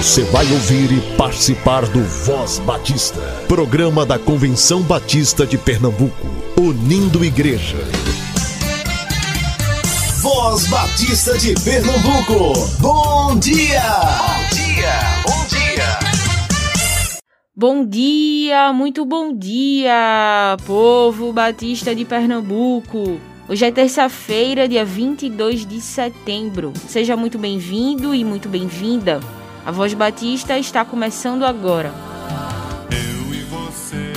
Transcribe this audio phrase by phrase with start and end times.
[0.00, 6.26] Você vai ouvir e participar do Voz Batista, programa da Convenção Batista de Pernambuco,
[6.58, 7.76] unindo igreja.
[10.22, 13.82] Voz Batista de Pernambuco, bom dia!
[13.92, 14.94] Bom dia,
[15.26, 15.98] bom dia!
[17.54, 23.20] Bom dia, muito bom dia, povo batista de Pernambuco.
[23.46, 26.72] Hoje é terça-feira, dia 22 de setembro.
[26.88, 29.20] Seja muito bem-vindo e muito bem-vinda.
[29.70, 31.94] A Voz Batista está começando agora.
[32.90, 34.12] Eu e você,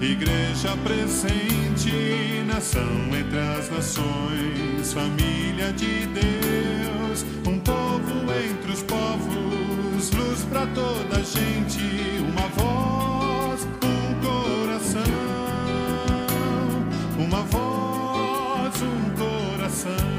[0.00, 2.82] igreja presente, nação
[3.16, 11.22] entre as nações, família de Deus, um povo entre os povos, luz para toda a
[11.22, 15.02] gente, uma voz, um coração,
[17.16, 20.17] uma voz, um coração.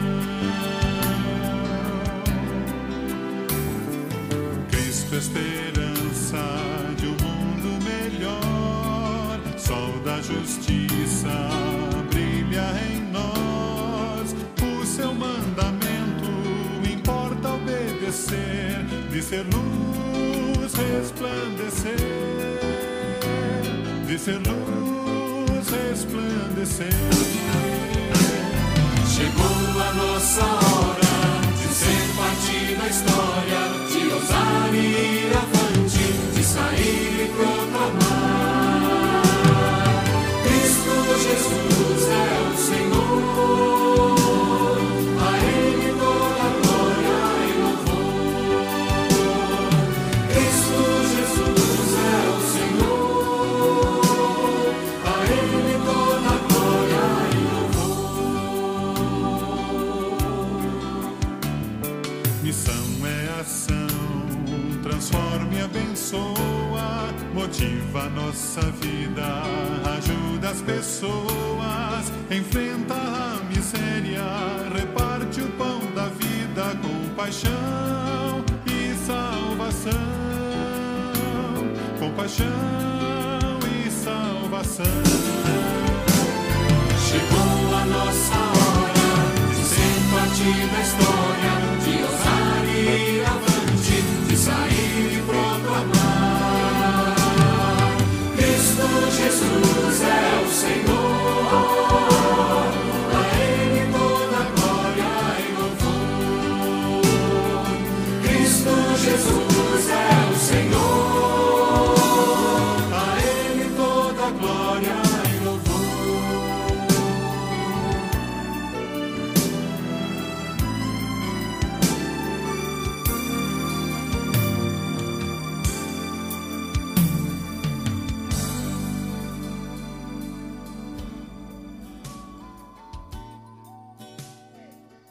[10.49, 11.29] Justiça
[12.09, 14.35] brilha em nós.
[14.63, 16.31] O seu mandamento
[16.91, 21.95] importa obedecer, de ser luz resplandecer,
[24.07, 26.87] de ser luz resplandecer.
[29.07, 31.19] Chegou a nossa hora
[31.57, 37.58] de ser parte da história, de ousar e ir avante, de sair e proclamar.
[68.39, 69.43] Nossa vida,
[69.97, 74.23] ajuda as pessoas, enfrenta a miséria,
[74.73, 79.91] reparte o pão da vida com paixão e salvação,
[81.99, 82.47] com paixão
[83.85, 84.85] e salvação.
[87.09, 89.11] Chegou a nossa hora
[89.49, 93.38] de ser parte da história, de ousar e ir
[99.39, 100.98] Jesus é o Senhor,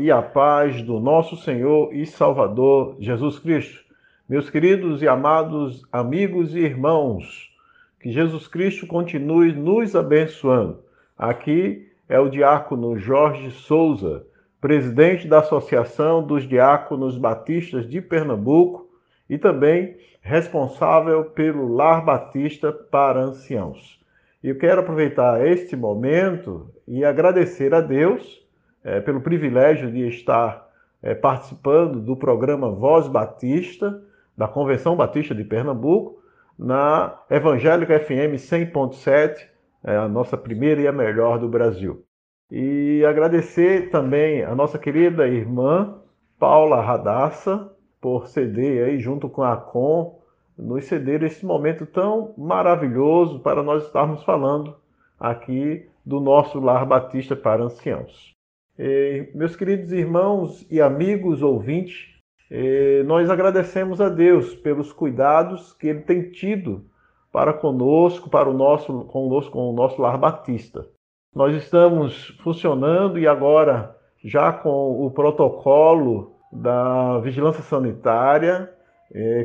[0.00, 3.84] e a paz do nosso Senhor e Salvador Jesus Cristo.
[4.26, 7.50] Meus queridos e amados amigos e irmãos,
[8.00, 10.78] que Jesus Cristo continue nos abençoando.
[11.18, 14.24] Aqui é o diácono Jorge Souza,
[14.58, 18.88] presidente da Associação dos Diáconos Batistas de Pernambuco
[19.28, 24.00] e também responsável pelo Lar Batista para Anciãos.
[24.42, 28.39] Eu quero aproveitar este momento e agradecer a Deus
[28.84, 30.68] eh, pelo privilégio de estar
[31.02, 34.02] eh, participando do programa Voz Batista,
[34.36, 36.22] da Convenção Batista de Pernambuco,
[36.58, 39.48] na Evangélica FM 100.7,
[39.82, 42.04] é a nossa primeira e a melhor do Brasil.
[42.50, 45.98] E agradecer também a nossa querida irmã
[46.38, 47.70] Paula Radassa
[48.00, 50.18] por ceder aí junto com a Com
[50.58, 54.76] nos ceder esse momento tão maravilhoso para nós estarmos falando
[55.18, 58.34] aqui do nosso Lar Batista para Anciãos.
[59.34, 62.08] Meus queridos irmãos e amigos ouvintes,
[63.06, 66.84] nós agradecemos a Deus pelos cuidados que Ele tem tido
[67.32, 70.86] para conosco, para o nosso, conosco, com o nosso lar batista.
[71.34, 78.72] Nós estamos funcionando e agora já com o protocolo da vigilância sanitária,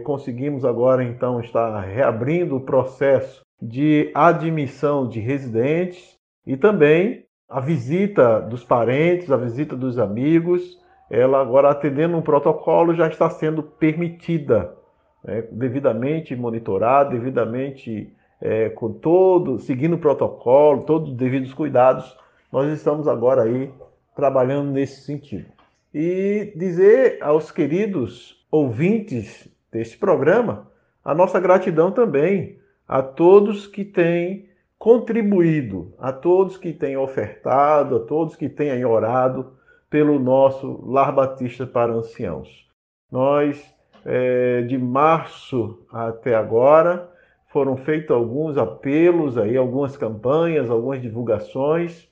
[0.03, 8.42] conseguimos agora então estar reabrindo o processo de admissão de residentes e também a visita
[8.42, 14.75] dos parentes, a visita dos amigos ela agora atendendo um protocolo já está sendo permitida,
[15.24, 18.12] né, devidamente monitorada, devidamente
[18.42, 22.18] é, com todo, seguindo o protocolo, todos os devidos cuidados,
[22.52, 23.72] nós estamos agora aí
[24.16, 25.48] trabalhando nesse sentido.
[25.94, 30.68] E dizer aos queridos ouvintes desse programa
[31.04, 34.45] a nossa gratidão também a todos que têm
[34.77, 39.53] contribuído, a todos que têm ofertado, a todos que têm orado
[39.89, 42.67] pelo nosso Lar Batista para Anciãos.
[43.12, 43.63] Nós,
[44.03, 47.10] é, de março até agora,
[47.48, 52.08] foram feitos alguns apelos, aí, algumas campanhas, algumas divulgações,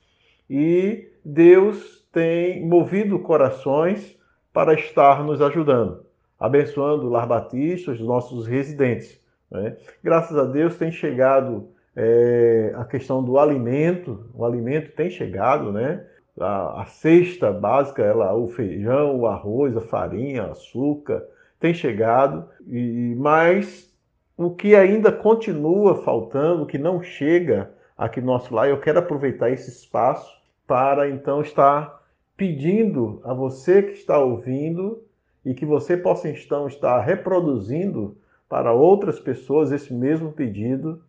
[0.48, 4.18] e Deus tem movido corações
[4.52, 6.06] para estar nos ajudando,
[6.38, 9.20] abençoando o Lar Batista, os nossos residentes.
[9.50, 9.76] Né?
[10.02, 16.04] Graças a Deus tem chegado é, a questão do alimento, o alimento tem chegado, né?
[16.40, 21.24] a, a cesta básica, ela, o feijão, o arroz, a farinha, açúcar,
[21.60, 23.92] tem chegado, e mas
[24.36, 29.50] o que ainda continua faltando, que não chega aqui no nosso lar, eu quero aproveitar
[29.50, 30.30] esse espaço
[30.66, 32.02] para então estar
[32.36, 35.02] pedindo a você que está ouvindo
[35.44, 38.16] e que você possa então estar reproduzindo
[38.48, 41.00] para outras pessoas esse mesmo pedido.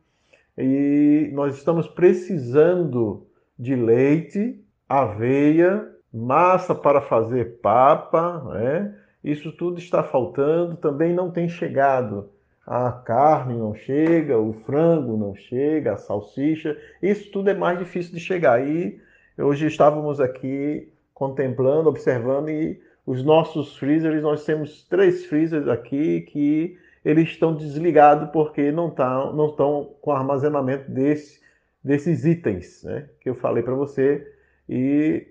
[0.58, 8.96] E nós estamos precisando de leite aveia, massa para fazer papa, né?
[9.24, 12.30] isso tudo está faltando, também não tem chegado.
[12.66, 18.14] A carne não chega, o frango não chega, a salsicha, isso tudo é mais difícil
[18.14, 18.66] de chegar.
[18.66, 19.00] E
[19.38, 26.78] hoje estávamos aqui contemplando, observando, e os nossos freezers, nós temos três freezers aqui que
[27.06, 31.40] eles estão desligados porque não, tá, não estão com armazenamento desse,
[31.84, 34.28] desses itens né, que eu falei para você
[34.68, 35.28] e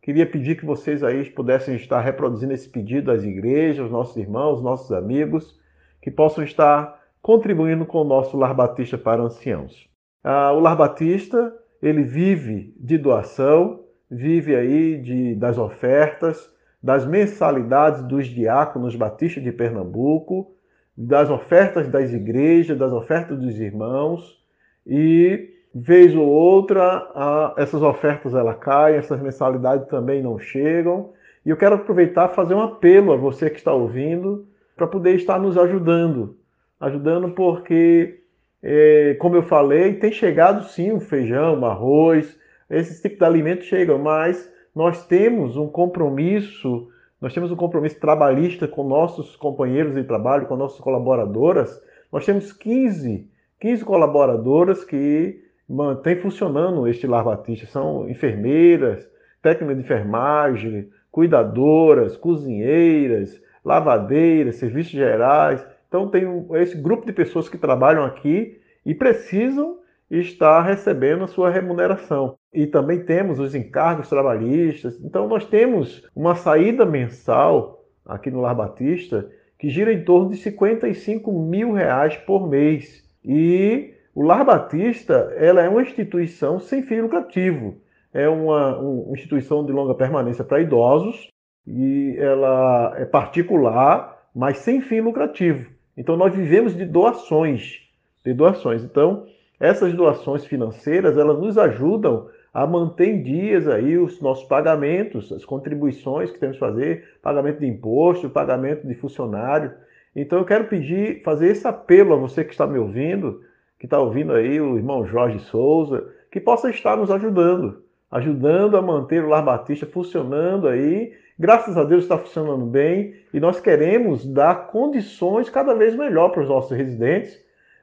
[0.00, 4.90] queria pedir que vocês aí pudessem estar reproduzindo esse pedido às igrejas, nossos irmãos, nossos
[4.90, 5.60] amigos,
[6.00, 9.86] que possam estar contribuindo com o nosso Lar Batista para anciãos.
[10.24, 16.50] Ah, o Lar Batista, ele vive de doação, vive aí de, das ofertas,
[16.82, 20.54] das mensalidades dos diáconos batistas de Pernambuco,
[21.00, 24.42] das ofertas das igrejas, das ofertas dos irmãos
[24.84, 31.12] e vez ou outra, essas ofertas ela caem, essas mensalidades também não chegam,
[31.46, 34.44] E eu quero aproveitar fazer um apelo a você que está ouvindo
[34.76, 36.36] para poder estar nos ajudando.
[36.80, 38.18] Ajudando porque,
[38.60, 42.36] é, como eu falei, tem chegado sim o feijão, o arroz,
[42.68, 46.88] esses tipos de alimentos chegam, mas nós temos um compromisso,
[47.20, 51.82] nós temos um compromisso trabalhista com nossos companheiros de trabalho, com nossas colaboradoras.
[52.12, 53.28] Nós temos 15,
[53.60, 57.66] 15 colaboradoras que mantêm funcionando este Lar Batista.
[57.66, 59.08] São enfermeiras,
[59.42, 65.66] técnicas de enfermagem, cuidadoras, cozinheiras, lavadeiras, serviços gerais.
[65.88, 69.78] Então tem esse grupo de pessoas que trabalham aqui e precisam
[70.10, 72.36] estar recebendo a sua remuneração.
[72.52, 74.98] E também temos os encargos trabalhistas.
[75.04, 80.36] Então nós temos uma saída mensal aqui no Lar Batista que gira em torno de
[80.36, 83.04] 55 mil reais por mês.
[83.24, 87.76] E o Lar Batista ela é uma instituição sem fim lucrativo.
[88.12, 91.28] É uma, uma instituição de longa permanência para idosos
[91.66, 95.70] e ela é particular, mas sem fim lucrativo.
[95.96, 97.80] Então nós vivemos de doações,
[98.24, 98.82] de doações.
[98.82, 99.26] Então
[99.60, 105.44] essas doações financeiras elas nos ajudam a manter em dias aí os nossos pagamentos, as
[105.44, 109.72] contribuições que temos que fazer, pagamento de imposto, pagamento de funcionário.
[110.14, 113.42] Então eu quero pedir, fazer esse apelo a você que está me ouvindo,
[113.78, 118.82] que está ouvindo aí o irmão Jorge Souza, que possa estar nos ajudando, ajudando a
[118.82, 121.12] manter o Lar Batista funcionando aí.
[121.38, 126.42] Graças a Deus está funcionando bem e nós queremos dar condições cada vez melhor para
[126.42, 127.38] os nossos residentes,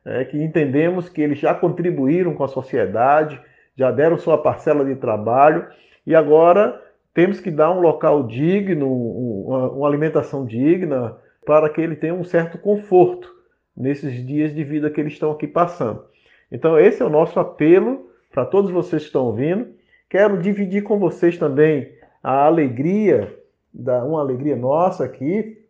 [0.06, 3.42] é, que entendemos que eles já contribuíram com a sociedade,
[3.76, 5.68] já deram sua parcela de trabalho
[6.06, 6.82] e agora
[7.14, 12.24] temos que dar um local digno, uma, uma alimentação digna, para que ele tenha um
[12.24, 13.34] certo conforto
[13.76, 16.04] nesses dias de vida que eles estão aqui passando.
[16.52, 19.68] Então, esse é o nosso apelo para todos vocês que estão ouvindo.
[20.10, 23.34] Quero dividir com vocês também a alegria,
[23.74, 25.66] uma alegria nossa aqui,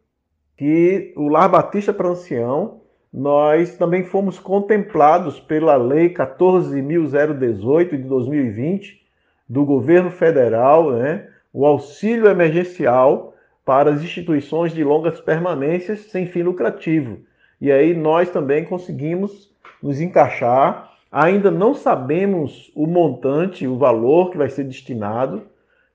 [0.57, 2.81] que o Lar Batista para Ancião
[3.15, 9.01] nós também fomos contemplados pela Lei 14.018 de 2020
[9.47, 16.43] do governo federal, né, o auxílio emergencial para as instituições de longas permanências sem fim
[16.43, 17.19] lucrativo.
[17.61, 19.49] E aí nós também conseguimos
[19.81, 20.91] nos encaixar.
[21.09, 25.43] Ainda não sabemos o montante, o valor que vai ser destinado.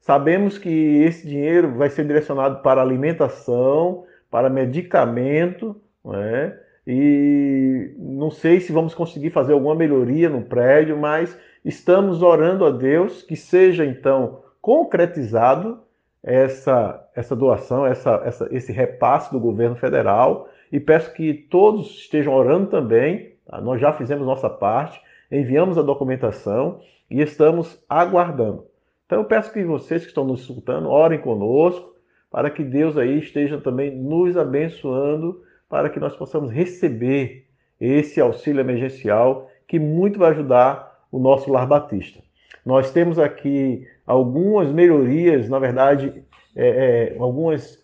[0.01, 6.57] Sabemos que esse dinheiro vai ser direcionado para alimentação, para medicamento, né?
[6.87, 12.71] E não sei se vamos conseguir fazer alguma melhoria no prédio, mas estamos orando a
[12.71, 15.81] Deus que seja então concretizado
[16.23, 22.33] essa, essa doação, essa, essa, esse repasse do governo federal e peço que todos estejam
[22.33, 23.35] orando também.
[23.47, 23.61] Tá?
[23.61, 28.67] Nós já fizemos nossa parte, enviamos a documentação e estamos aguardando.
[29.07, 31.95] Então eu peço que vocês que estão nos escutando orem conosco
[32.31, 37.47] para que Deus aí esteja também nos abençoando para que nós possamos receber
[37.81, 42.21] esse auxílio emergencial que muito vai ajudar o nosso lar batista.
[42.67, 46.23] Nós temos aqui algumas melhorias, na verdade,
[46.57, 47.83] é, é, algumas,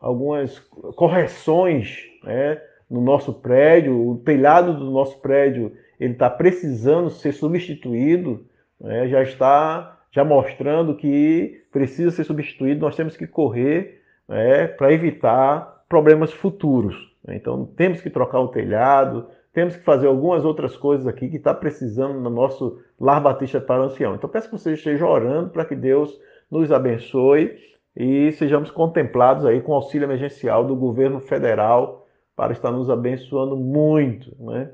[0.00, 0.58] algumas
[0.96, 4.10] correções né, no nosso prédio.
[4.10, 8.44] O telhado do nosso prédio ele está precisando ser substituído,
[8.80, 12.80] né, já está já mostrando que precisa ser substituído.
[12.80, 16.96] Nós temos que correr né, para evitar problemas futuros.
[17.22, 17.36] Né?
[17.36, 21.52] Então temos que trocar o telhado, temos que fazer algumas outras coisas aqui que está
[21.52, 24.14] precisando no nosso Lar Batista para o Ancião.
[24.14, 26.18] Então peço que vocês estejam orando para que Deus
[26.50, 27.58] nos abençoe
[27.94, 34.34] e sejamos contemplados aí com auxílio emergencial do governo federal para estar nos abençoando muito,
[34.42, 34.70] né?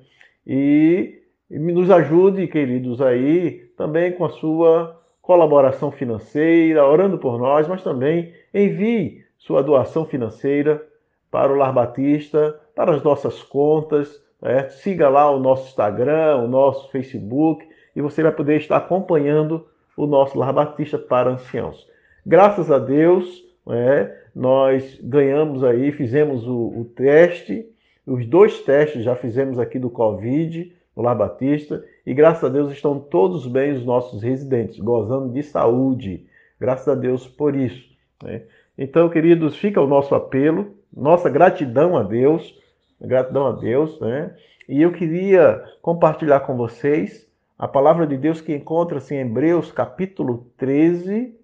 [0.47, 7.67] E, e nos ajude, queridos, aí também com a sua colaboração financeira, orando por nós,
[7.67, 10.88] mas também envie sua doação financeira
[11.31, 14.23] para o Lar Batista, para as nossas contas.
[14.41, 14.69] Né?
[14.69, 20.07] Siga lá o nosso Instagram, o nosso Facebook, e você vai poder estar acompanhando o
[20.07, 21.87] nosso Lar Batista para anciãos.
[22.25, 27.67] Graças a Deus, né, nós ganhamos aí, fizemos o, o teste,
[28.07, 32.73] os dois testes já fizemos aqui do Covid no Lar Batista, e graças a Deus
[32.73, 36.27] estão todos bem os nossos residentes, gozando de saúde.
[36.59, 37.89] Graças a Deus por isso.
[38.23, 38.43] Né?
[38.77, 42.55] Então, queridos, fica o nosso apelo nossa gratidão a Deus,
[43.01, 44.35] gratidão a Deus, né?
[44.69, 47.27] E eu queria compartilhar com vocês
[47.59, 51.35] a palavra de Deus que encontra-se em Hebreus capítulo 13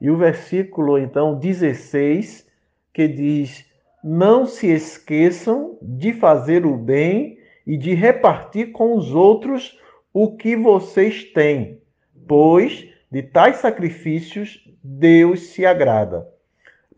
[0.00, 2.46] e o versículo então 16,
[2.92, 3.64] que diz:
[4.02, 9.78] Não se esqueçam de fazer o bem e de repartir com os outros
[10.12, 11.80] o que vocês têm,
[12.26, 16.31] pois de tais sacrifícios Deus se agrada.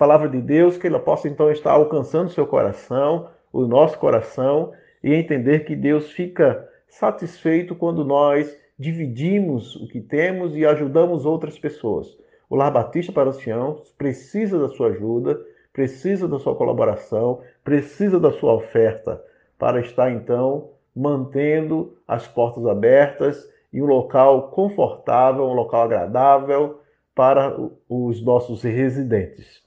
[0.04, 4.70] Palavra de Deus, que ela possa então estar alcançando seu coração, o nosso coração,
[5.02, 11.58] e entender que Deus fica satisfeito quando nós dividimos o que temos e ajudamos outras
[11.58, 12.18] pessoas.
[12.50, 15.40] O Lar Batista para Anciãos precisa da sua ajuda,
[15.72, 19.24] precisa da sua colaboração, precisa da sua oferta
[19.58, 26.80] para estar então mantendo as portas abertas e um local confortável, um local agradável
[27.14, 27.56] para
[27.88, 29.63] os nossos residentes.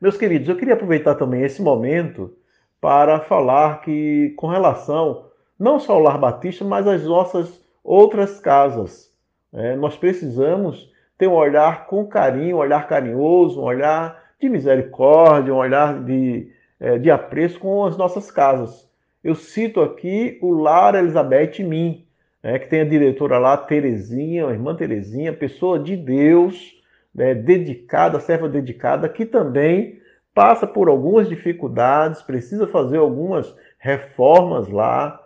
[0.00, 2.34] Meus queridos, eu queria aproveitar também esse momento
[2.80, 5.26] para falar que, com relação
[5.58, 9.12] não só ao Lar Batista, mas às nossas outras casas,
[9.52, 15.52] é, nós precisamos ter um olhar com carinho, um olhar carinhoso, um olhar de misericórdia,
[15.52, 18.88] um olhar de, é, de apreço com as nossas casas.
[19.22, 22.06] Eu cito aqui o Lar Elizabeth Min,
[22.42, 26.79] né, que tem a diretora lá, Terezinha, a irmã Terezinha, pessoa de Deus,
[27.14, 30.00] né, dedicada, serva dedicada, que também
[30.34, 35.20] passa por algumas dificuldades, precisa fazer algumas reformas lá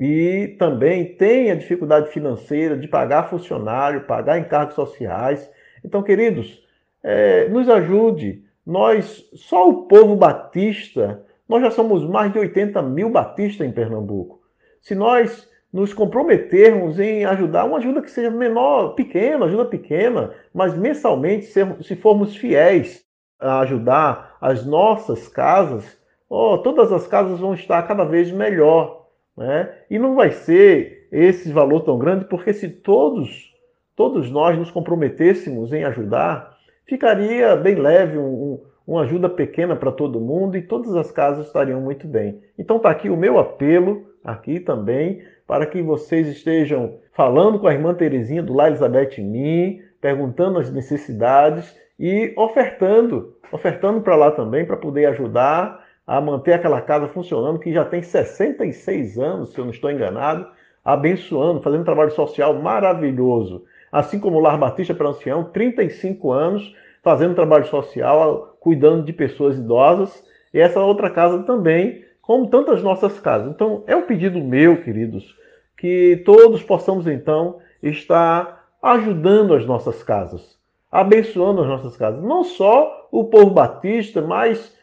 [0.00, 5.50] e também tem a dificuldade financeira de pagar funcionário, pagar encargos sociais.
[5.84, 6.64] Então, queridos,
[7.02, 8.44] é, nos ajude.
[8.64, 14.40] Nós, só o povo batista, nós já somos mais de 80 mil batistas em Pernambuco.
[14.80, 20.76] Se nós nos comprometermos em ajudar, uma ajuda que seja menor, pequena, ajuda pequena, mas
[20.76, 23.04] mensalmente, se formos fiéis
[23.38, 29.06] a ajudar as nossas casas, oh, todas as casas vão estar cada vez melhor.
[29.36, 29.72] Né?
[29.90, 33.54] E não vai ser esse valor tão grande, porque se todos,
[33.94, 40.20] todos nós nos comprometêssemos em ajudar, ficaria bem leve, um, uma ajuda pequena para todo
[40.20, 42.42] mundo e todas as casas estariam muito bem.
[42.58, 47.72] Então está aqui o meu apelo, aqui também, para que vocês estejam falando com a
[47.72, 54.66] irmã Terezinha do Lá Elizabeth Mim, perguntando as necessidades e ofertando, ofertando para lá também
[54.66, 59.64] para poder ajudar a manter aquela casa funcionando, que já tem 66 anos, se eu
[59.64, 60.46] não estou enganado,
[60.84, 63.64] abençoando, fazendo um trabalho social maravilhoso.
[63.90, 69.56] Assim como o Lar Batista para Ancião, 35 anos, fazendo trabalho social, cuidando de pessoas
[69.56, 73.50] idosas, e essa outra casa também, como tantas nossas casas.
[73.50, 75.34] Então, é um pedido meu, queridos,
[75.76, 80.58] que todos possamos então estar ajudando as nossas casas
[80.90, 82.22] abençoando as nossas casas.
[82.22, 84.76] Não só o povo batista, mas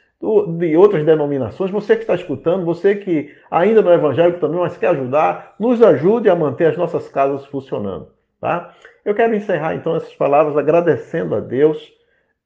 [0.57, 1.71] de outras denominações.
[1.71, 5.81] Você que está escutando, você que ainda não é evangélico também, mas quer ajudar, nos
[5.81, 8.07] ajude a manter as nossas casas funcionando.
[8.39, 8.73] Tá?
[9.03, 11.93] Eu quero encerrar então essas palavras agradecendo a Deus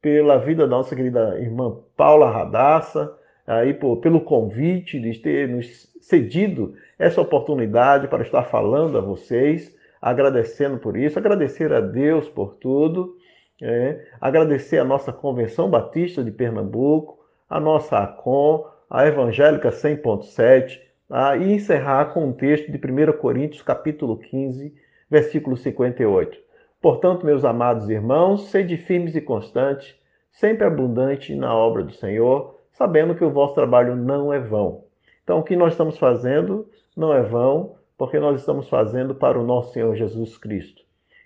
[0.01, 3.13] pela vida da nossa querida irmã Paula Radassa,
[3.49, 9.75] aí por, pelo convite de ter nos cedido essa oportunidade para estar falando a vocês,
[10.01, 13.17] agradecendo por isso, agradecer a Deus por tudo
[13.61, 21.35] é, agradecer a nossa Convenção Batista de Pernambuco, a nossa ACOM, a Evangélica 100.7, tá?
[21.35, 24.73] e encerrar com um texto de 1 Coríntios, capítulo 15,
[25.09, 26.37] versículo 58.
[26.81, 29.93] Portanto, meus amados irmãos, sede firmes e constantes,
[30.31, 34.85] sempre abundante na obra do Senhor, sabendo que o vosso trabalho não é vão.
[35.21, 36.65] Então, o que nós estamos fazendo
[36.95, 40.81] não é vão, porque nós estamos fazendo para o nosso Senhor Jesus Cristo.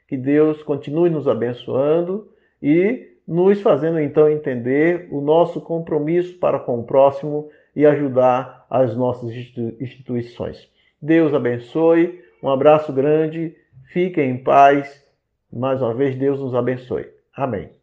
[0.08, 2.28] Que Deus continue nos abençoando
[2.62, 8.96] e nos fazendo então entender o nosso compromisso para com o próximo e ajudar as
[8.96, 9.30] nossas
[9.80, 10.68] instituições.
[11.00, 13.56] Deus abençoe, um abraço grande,
[13.92, 15.04] fiquem em paz.
[15.52, 17.08] Mais uma vez, Deus nos abençoe.
[17.36, 17.83] Amém.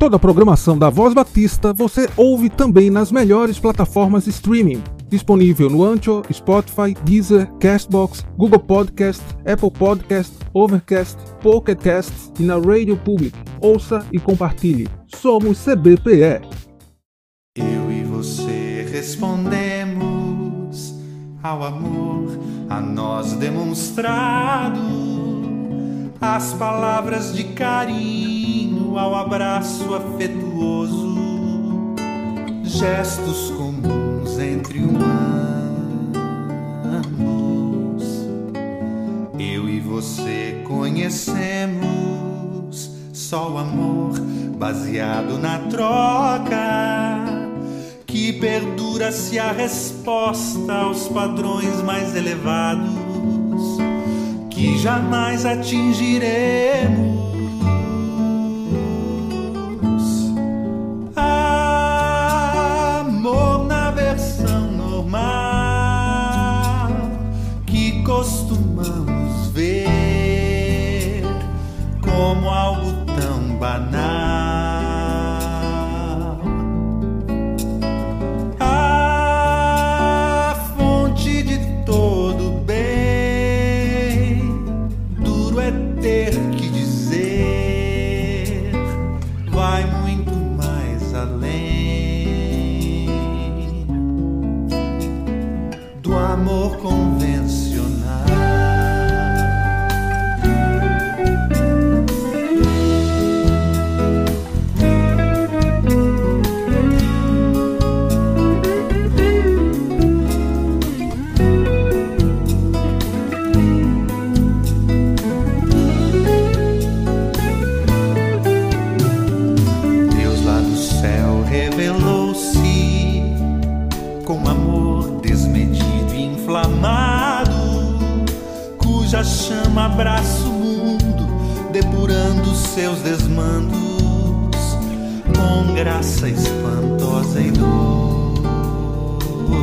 [0.00, 5.84] Toda a programação da Voz Batista você ouve também nas melhores plataformas streaming disponível no
[5.84, 13.36] Ancho, Spotify, Deezer, Castbox, Google Podcast, Apple Podcast, Overcast, Pocket Cast e na Radio Public.
[13.60, 14.88] Ouça e compartilhe.
[15.06, 16.48] Somos CBPE.
[17.58, 20.94] Eu e você respondemos
[21.42, 22.38] ao amor
[22.70, 24.80] a nós demonstrado,
[26.20, 31.94] as palavras de carinho ao abraço afetuoso,
[32.62, 35.00] gestos comuns entre humanos.
[39.38, 41.80] Eu e você conhecemos
[43.14, 44.20] só o amor
[44.58, 47.30] baseado na troca.
[48.06, 53.09] Que perdura se a resposta aos padrões mais elevados
[54.60, 57.39] que jamais atingiremos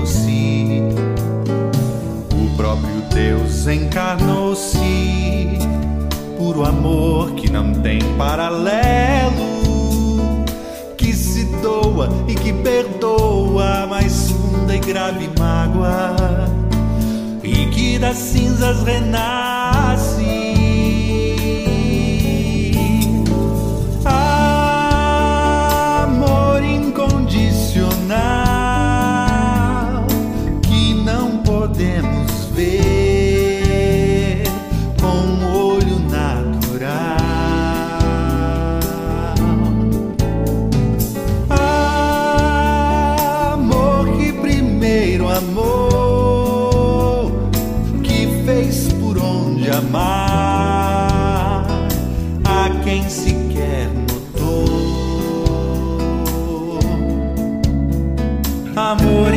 [0.07, 0.81] doce.
[2.33, 4.79] O próprio Deus encarnou-se,
[6.37, 9.57] puro amor que não tem paralelo
[10.95, 16.15] que se doa e que perdoa a mais funda e grave mágoa
[17.43, 20.46] e que das cinzas renasce.
[58.77, 59.36] Amor